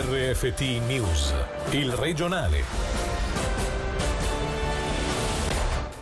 [0.00, 1.34] RFT News,
[1.70, 2.62] il regionale.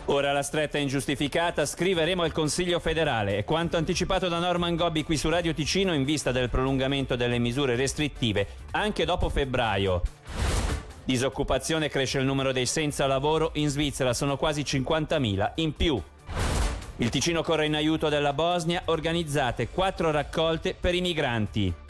[0.05, 3.43] Ora la stretta è ingiustificata, scriveremo al Consiglio federale.
[3.43, 7.75] Quanto anticipato da Norman Gobbi qui su Radio Ticino in vista del prolungamento delle misure
[7.75, 10.03] restrittive anche dopo febbraio.
[11.03, 15.99] Disoccupazione cresce il numero dei senza lavoro, in Svizzera sono quasi 50.000 in più.
[16.97, 21.85] Il Ticino corre in aiuto della Bosnia, organizzate quattro raccolte per i migranti.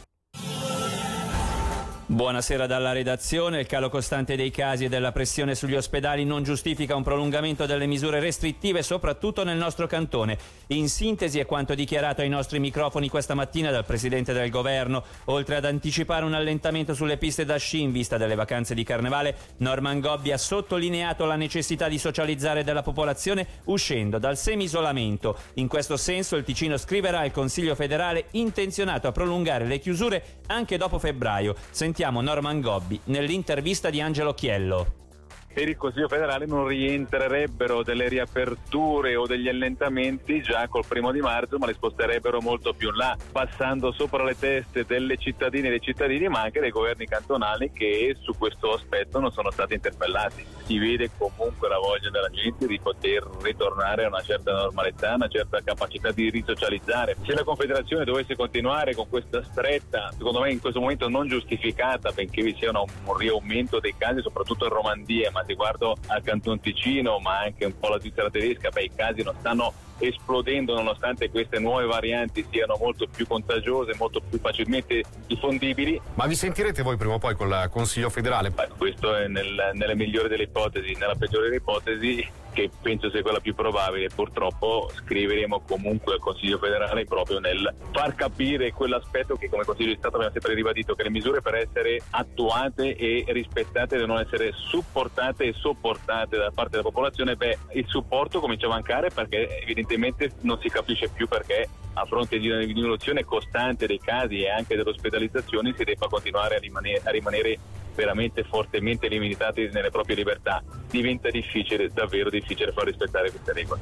[2.09, 3.59] Buonasera dalla redazione.
[3.59, 7.85] Il calo costante dei casi e della pressione sugli ospedali non giustifica un prolungamento delle
[7.85, 10.37] misure restrittive, soprattutto nel nostro cantone.
[10.67, 15.03] In sintesi è quanto dichiarato ai nostri microfoni questa mattina dal Presidente del Governo.
[15.25, 19.35] Oltre ad anticipare un allentamento sulle piste da sci in vista delle vacanze di Carnevale,
[19.57, 25.37] Norman Gobbi ha sottolineato la necessità di socializzare della popolazione uscendo dal semi-isolamento.
[25.55, 30.77] In questo senso il Ticino scriverà al Consiglio federale intenzionato a prolungare le chiusure anche
[30.77, 31.53] dopo febbraio.
[31.97, 35.06] Sentiamo Norman Gobbi nell'intervista di Angelo Chiello
[35.53, 41.19] per il Consiglio federale non rientrerebbero delle riaperture o degli allentamenti già col primo di
[41.19, 45.69] marzo, ma li sposterebbero molto più in là, passando sopra le teste delle cittadine e
[45.71, 50.45] dei cittadini, ma anche dei governi cantonali che su questo aspetto non sono stati interpellati.
[50.63, 55.27] Si vede comunque la voglia della gente di poter ritornare a una certa normalità, una
[55.27, 57.15] certa capacità di risocializzare.
[57.25, 62.11] Se la Confederazione dovesse continuare con questa stretta, secondo me in questo momento non giustificata,
[62.11, 67.19] benché vi sia un riaumento dei casi, soprattutto in Romandia, ma riguardo al Canton Ticino,
[67.19, 71.59] ma anche un po' la Svizzera tedesca, beh, i casi non stanno esplodendo nonostante queste
[71.59, 75.99] nuove varianti siano molto più contagiose, molto più facilmente diffondibili.
[76.13, 78.51] Ma vi sentirete voi prima o poi con il Consiglio federale?
[78.51, 83.21] Beh, questo è nel, nella migliore delle ipotesi, nella peggiore delle ipotesi che penso sia
[83.21, 89.47] quella più probabile, purtroppo scriveremo comunque al Consiglio federale proprio nel far capire quell'aspetto che
[89.47, 93.97] come Consiglio di Stato abbiamo sempre ribadito che le misure per essere attuate e rispettate
[93.97, 99.11] devono essere supportate e sopportate da parte della popolazione, beh il supporto comincia a mancare
[99.11, 104.41] perché evidentemente non si capisce più perché a fronte di una diminuzione costante dei casi
[104.41, 107.59] e anche delle ospedalizzazioni si debba continuare a rimanere, a rimanere
[107.97, 110.63] veramente fortemente limitati nelle proprie libertà.
[110.89, 113.81] Diventa difficile, davvero difficile far rispettare queste regole.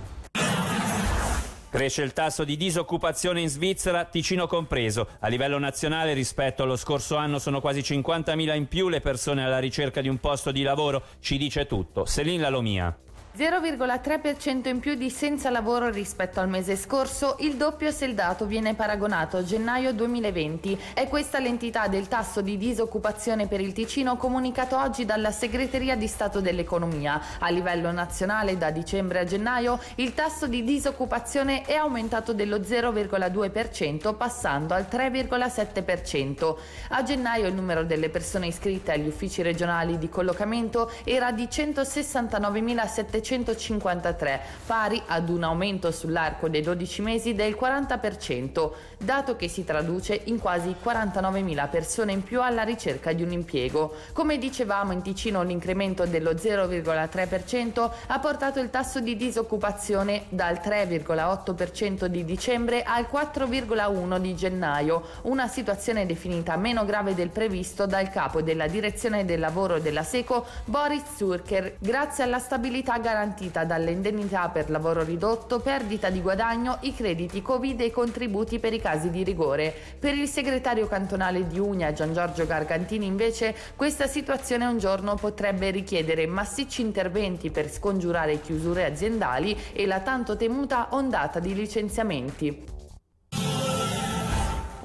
[1.70, 5.10] Cresce il tasso di disoccupazione in Svizzera, Ticino compreso.
[5.20, 9.60] A livello nazionale rispetto allo scorso anno sono quasi 50.000 in più le persone alla
[9.60, 11.04] ricerca di un posto di lavoro.
[11.20, 12.06] Ci dice tutto.
[12.06, 12.98] Selin Lalomia.
[13.38, 18.46] 0,3% in più di senza lavoro rispetto al mese scorso, il doppio se il dato
[18.46, 20.80] viene paragonato a gennaio 2020.
[20.94, 26.08] È questa l'entità del tasso di disoccupazione per il Ticino comunicato oggi dalla Segreteria di
[26.08, 27.22] Stato dell'Economia.
[27.40, 34.16] A livello nazionale da dicembre a gennaio il tasso di disoccupazione è aumentato dello 0,2%
[34.16, 36.56] passando al 3,7%.
[36.92, 43.24] A gennaio il numero delle persone iscritte agli uffici regionali di collocamento era di 169.700
[43.26, 50.22] 753, pari ad un aumento sull'arco dei 12 mesi del 40%, dato che si traduce
[50.26, 53.96] in quasi 49.000 persone in più alla ricerca di un impiego.
[54.14, 62.06] Come dicevamo in Ticino l'incremento dello 0,3% ha portato il tasso di disoccupazione dal 3,8%
[62.06, 68.44] di dicembre al 4,1% di gennaio, una situazione definita meno grave del previsto dal capo
[68.44, 74.50] della direzione del lavoro della SECO Boris Zurker, grazie alla stabilità garantita garantita dalle indennità
[74.50, 79.10] per lavoro ridotto, perdita di guadagno, i crediti Covid e i contributi per i casi
[79.10, 79.74] di rigore.
[79.98, 85.72] Per il segretario cantonale di Unia, Gian Giorgio Gargantini, invece, questa situazione un giorno potrebbe
[85.72, 92.75] richiedere massicci interventi per scongiurare chiusure aziendali e la tanto temuta ondata di licenziamenti.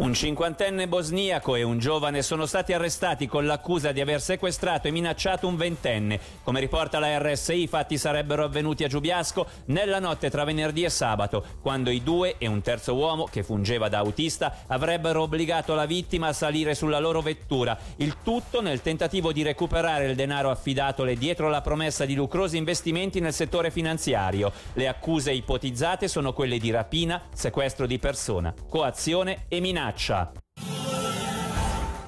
[0.00, 4.90] Un cinquantenne bosniaco e un giovane sono stati arrestati con l'accusa di aver sequestrato e
[4.90, 6.18] minacciato un ventenne.
[6.42, 10.88] Come riporta la RSI, i fatti sarebbero avvenuti a Giubiasco nella notte tra venerdì e
[10.88, 15.84] sabato, quando i due e un terzo uomo, che fungeva da autista, avrebbero obbligato la
[15.84, 17.76] vittima a salire sulla loro vettura.
[17.96, 23.20] Il tutto nel tentativo di recuperare il denaro affidatole dietro la promessa di lucrosi investimenti
[23.20, 24.50] nel settore finanziario.
[24.72, 30.32] Le accuse ipotizzate sono quelle di rapina, sequestro di persona, coazione e minaccia minaccia.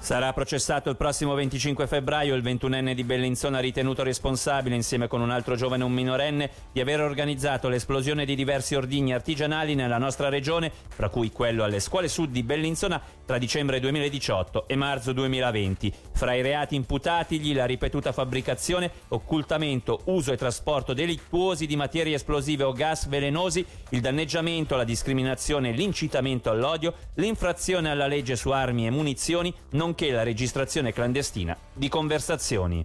[0.02, 5.30] Sarà processato il prossimo 25 febbraio il 21enne di Bellinzona ritenuto responsabile insieme con un
[5.30, 10.72] altro giovane un minorenne di aver organizzato l'esplosione di diversi ordigni artigianali nella nostra regione,
[10.88, 15.92] fra cui quello alle scuole sud di Bellinzona tra dicembre 2018 e marzo 2020.
[16.14, 22.64] Fra i reati imputatagli la ripetuta fabbricazione, occultamento, uso e trasporto delittuosi di materie esplosive
[22.64, 28.90] o gas velenosi, il danneggiamento, la discriminazione l'incitamento all'odio, l'infrazione alla legge su armi e
[28.90, 32.84] munizioni, non nonché la registrazione clandestina di conversazioni.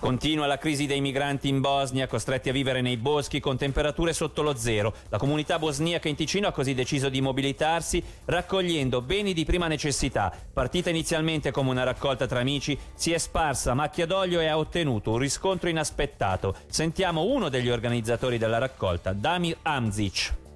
[0.00, 4.42] Continua la crisi dei migranti in Bosnia, costretti a vivere nei boschi con temperature sotto
[4.42, 4.94] lo zero.
[5.08, 10.32] La comunità bosniaca in Ticino ha così deciso di mobilitarsi raccogliendo beni di prima necessità.
[10.52, 14.58] Partita inizialmente come una raccolta tra amici, si è sparsa a macchia d'olio e ha
[14.58, 16.56] ottenuto un riscontro inaspettato.
[16.68, 20.46] Sentiamo uno degli organizzatori della raccolta, Damir Amzic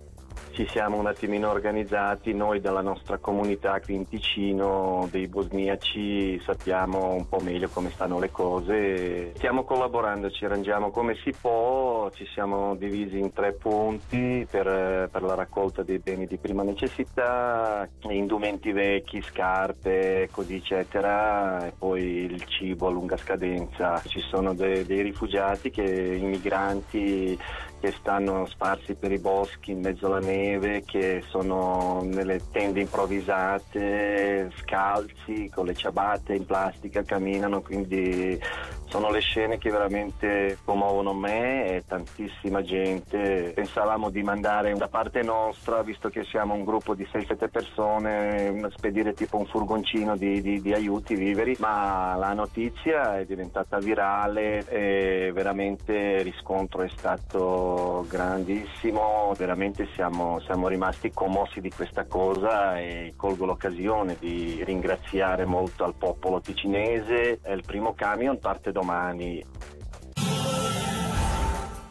[0.53, 7.15] ci siamo un attimino organizzati, noi dalla nostra comunità qui in Ticino dei bosniaci sappiamo
[7.15, 12.27] un po' meglio come stanno le cose, stiamo collaborando, ci arrangiamo come si può, ci
[12.33, 18.73] siamo divisi in tre punti per, per la raccolta dei beni di prima necessità, indumenti
[18.73, 24.03] vecchi, scarpe, così eccetera, e poi il cibo a lunga scadenza.
[24.07, 27.39] Ci sono de, dei rifugiati, che, immigranti
[27.83, 34.53] che stanno sparsi per i boschi in mezzo alla neve, che sono nelle tende improvvisate,
[34.61, 38.41] scalzi, con le ciabatte in plastica, camminano, quindi
[38.93, 43.53] sono le scene che veramente commuovono me e tantissima gente.
[43.55, 49.15] Pensavamo di mandare da parte nostra, visto che siamo un gruppo di 6-7 persone, spedire
[49.15, 55.31] tipo un furgoncino di, di, di aiuti, viveri, ma la notizia è diventata virale e
[55.33, 63.15] veramente il riscontro è stato grandissimo, veramente siamo, siamo rimasti commossi di questa cosa e
[63.17, 67.41] colgo l'occasione di ringraziare molto al popolo ticinese.
[67.49, 69.45] Il primo camion parte domani.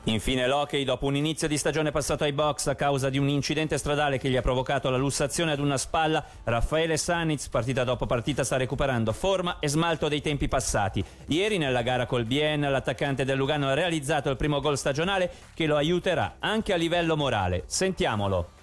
[0.06, 3.78] Infine l'hockey, dopo un inizio di stagione passato ai box a causa di un incidente
[3.78, 8.44] stradale che gli ha provocato la lussazione ad una spalla, Raffaele Sanitz, partita dopo partita,
[8.44, 11.04] sta recuperando forma e smalto dei tempi passati.
[11.28, 15.68] Ieri nella gara col Bien, l'attaccante del Lugano ha realizzato il primo gol stagionale che
[15.68, 17.64] lo aiuterà anche a livello morale.
[17.68, 18.61] Sentiamolo.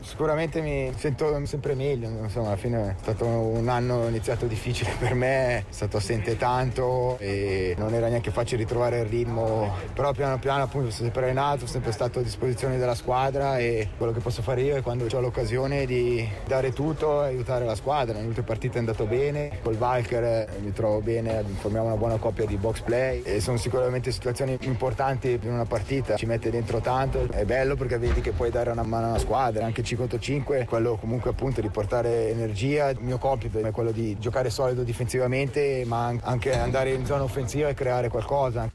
[0.00, 5.14] Sicuramente mi sento sempre meglio, insomma alla fine è stato un anno iniziato difficile per
[5.14, 10.38] me, è stato assente tanto e non era neanche facile ritrovare il ritmo, però piano
[10.38, 14.20] piano appunto sono sempre allenato, sono sempre stato a disposizione della squadra e quello che
[14.20, 18.14] posso fare io è quando ho l'occasione di dare tutto e aiutare la squadra.
[18.14, 22.46] Nelle ultime partite è andato bene, col Valker mi trovo bene, formiamo una buona coppia
[22.46, 27.26] di box play e sono sicuramente situazioni importanti in una partita, ci mette dentro tanto,
[27.30, 30.64] è bello perché vedi che puoi dare una mano alla squadra, anche 5 contro 5,
[30.64, 32.90] quello comunque appunto di portare energia.
[32.90, 37.68] Il mio compito è quello di giocare solido difensivamente, ma anche andare in zona offensiva
[37.68, 38.68] e creare qualcosa.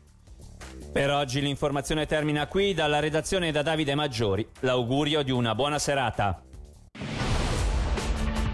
[0.91, 4.47] Per oggi l'informazione termina qui dalla redazione da Davide Maggiori.
[4.61, 6.41] L'augurio di una buona serata.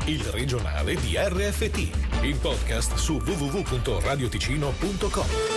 [0.05, 5.56] Il regionale di RFT, il podcast su www.radioticino.com.